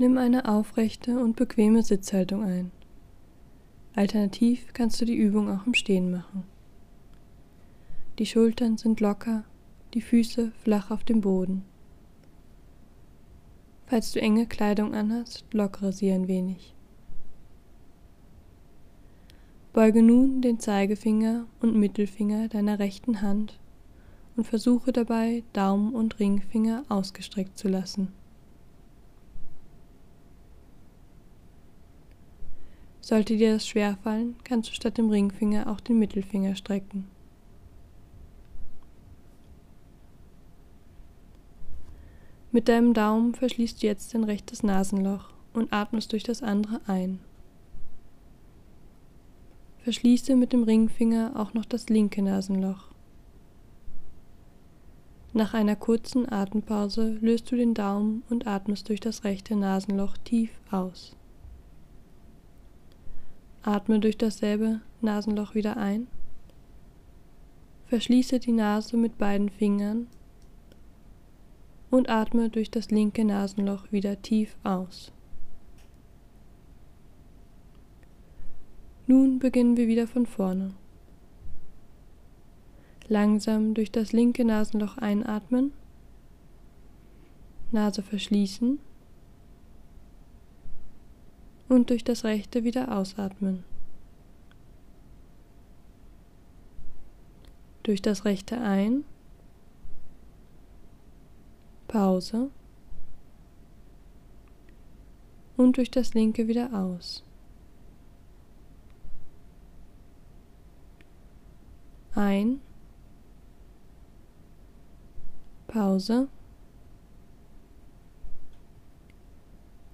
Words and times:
Nimm 0.00 0.16
eine 0.16 0.48
aufrechte 0.48 1.22
und 1.22 1.36
bequeme 1.36 1.82
Sitzhaltung 1.82 2.42
ein. 2.42 2.70
Alternativ 3.94 4.72
kannst 4.72 4.98
du 4.98 5.04
die 5.04 5.14
Übung 5.14 5.50
auch 5.50 5.66
im 5.66 5.74
Stehen 5.74 6.10
machen. 6.10 6.44
Die 8.18 8.24
Schultern 8.24 8.78
sind 8.78 9.00
locker, 9.00 9.44
die 9.92 10.00
Füße 10.00 10.52
flach 10.52 10.90
auf 10.90 11.04
dem 11.04 11.20
Boden. 11.20 11.66
Falls 13.88 14.12
du 14.12 14.22
enge 14.22 14.46
Kleidung 14.46 14.94
anhast, 14.94 15.44
lockere 15.52 15.92
sie 15.92 16.10
ein 16.10 16.28
wenig. 16.28 16.74
Beuge 19.74 20.02
nun 20.02 20.40
den 20.40 20.60
Zeigefinger 20.60 21.44
und 21.60 21.76
Mittelfinger 21.76 22.48
deiner 22.48 22.78
rechten 22.78 23.20
Hand 23.20 23.60
und 24.34 24.44
versuche 24.44 24.92
dabei, 24.92 25.42
Daumen 25.52 25.94
und 25.94 26.18
Ringfinger 26.18 26.84
ausgestreckt 26.88 27.58
zu 27.58 27.68
lassen. 27.68 28.14
Sollte 33.00 33.36
dir 33.36 33.54
das 33.54 33.66
schwerfallen, 33.66 34.36
kannst 34.44 34.70
du 34.70 34.74
statt 34.74 34.98
dem 34.98 35.10
Ringfinger 35.10 35.70
auch 35.70 35.80
den 35.80 35.98
Mittelfinger 35.98 36.54
strecken. 36.54 37.08
Mit 42.52 42.68
deinem 42.68 42.94
Daumen 42.94 43.34
verschließt 43.34 43.82
du 43.82 43.86
jetzt 43.86 44.12
dein 44.12 44.24
rechtes 44.24 44.62
Nasenloch 44.62 45.30
und 45.52 45.72
atmest 45.72 46.12
durch 46.12 46.24
das 46.24 46.42
andere 46.42 46.80
ein. 46.86 47.20
Verschließe 49.78 50.36
mit 50.36 50.52
dem 50.52 50.64
Ringfinger 50.64 51.32
auch 51.36 51.54
noch 51.54 51.64
das 51.64 51.88
linke 51.88 52.22
Nasenloch. 52.22 52.90
Nach 55.32 55.54
einer 55.54 55.76
kurzen 55.76 56.30
Atempause 56.30 57.18
löst 57.20 57.50
du 57.52 57.56
den 57.56 57.72
Daumen 57.72 58.24
und 58.28 58.48
atmest 58.48 58.88
durch 58.88 58.98
das 58.98 59.22
rechte 59.22 59.54
Nasenloch 59.54 60.16
tief 60.18 60.50
aus. 60.72 61.16
Atme 63.62 64.00
durch 64.00 64.16
dasselbe 64.16 64.80
Nasenloch 65.02 65.54
wieder 65.54 65.76
ein. 65.76 66.06
Verschließe 67.86 68.38
die 68.38 68.52
Nase 68.52 68.96
mit 68.96 69.18
beiden 69.18 69.50
Fingern 69.50 70.06
und 71.90 72.08
atme 72.08 72.48
durch 72.48 72.70
das 72.70 72.90
linke 72.90 73.24
Nasenloch 73.24 73.90
wieder 73.92 74.22
tief 74.22 74.56
aus. 74.62 75.12
Nun 79.06 79.40
beginnen 79.40 79.76
wir 79.76 79.88
wieder 79.88 80.06
von 80.06 80.24
vorne. 80.24 80.72
Langsam 83.08 83.74
durch 83.74 83.90
das 83.90 84.12
linke 84.12 84.44
Nasenloch 84.44 84.96
einatmen, 84.98 85.72
Nase 87.72 88.02
verschließen 88.02 88.78
und 91.70 91.88
durch 91.88 92.02
das 92.02 92.24
rechte 92.24 92.64
wieder 92.64 92.98
ausatmen. 92.98 93.62
Durch 97.84 98.02
das 98.02 98.24
rechte 98.24 98.60
ein, 98.60 99.04
Pause 101.86 102.50
und 105.56 105.76
durch 105.76 105.92
das 105.92 106.12
linke 106.12 106.48
wieder 106.48 106.74
aus. 106.74 107.24
Ein, 112.16 112.60
Pause 115.68 116.26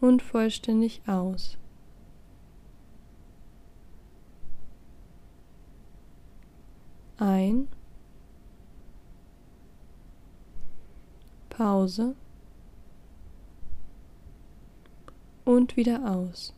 und 0.00 0.22
vollständig 0.22 1.02
aus. 1.06 1.58
Ein, 7.18 7.68
Pause 11.48 12.14
und 15.46 15.76
wieder 15.76 16.10
aus. 16.10 16.52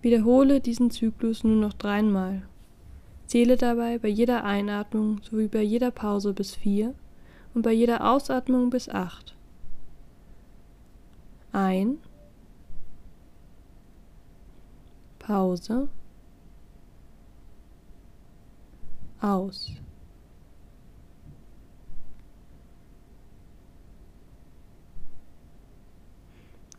Wiederhole 0.00 0.60
diesen 0.60 0.92
Zyklus 0.92 1.42
nur 1.42 1.56
noch 1.56 1.72
dreimal. 1.72 2.42
Zähle 3.26 3.56
dabei 3.56 3.98
bei 3.98 4.08
jeder 4.08 4.44
Einatmung 4.44 5.20
sowie 5.22 5.48
bei 5.48 5.62
jeder 5.62 5.90
Pause 5.90 6.32
bis 6.32 6.54
vier 6.54 6.94
und 7.52 7.62
bei 7.62 7.72
jeder 7.72 8.08
Ausatmung 8.08 8.70
bis 8.70 8.88
acht. 8.88 9.36
Ein, 11.50 11.98
Pause, 15.28 15.88
aus. 19.20 19.70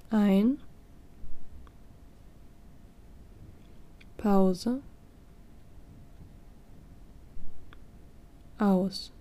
Ein, 0.10 0.58
Pause, 4.18 4.82
aus. 8.58 9.12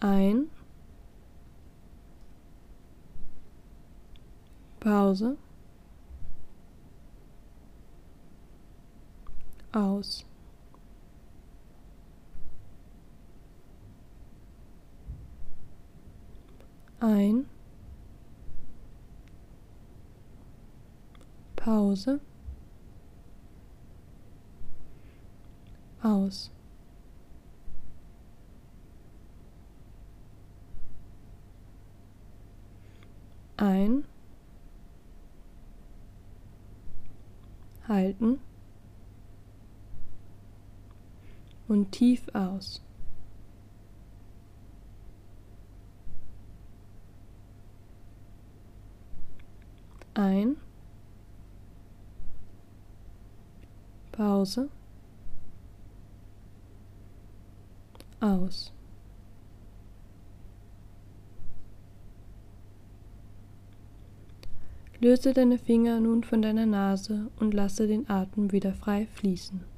Ein, 0.00 0.50
Pause, 4.82 5.36
aus. 9.72 10.24
Ein, 16.98 17.46
Pause, 21.54 22.18
aus. 26.02 26.50
Ein, 33.56 34.04
halten 37.88 38.40
und 41.68 41.92
tief 41.92 42.26
aus. 42.34 42.82
Ein, 50.14 50.56
Pause, 54.12 54.68
aus. 58.20 58.72
Löse 65.02 65.32
deine 65.32 65.58
Finger 65.58 65.98
nun 65.98 66.22
von 66.22 66.42
deiner 66.42 66.64
Nase 66.64 67.26
und 67.40 67.54
lasse 67.54 67.88
den 67.88 68.08
Atem 68.08 68.52
wieder 68.52 68.72
frei 68.72 69.08
fließen. 69.14 69.71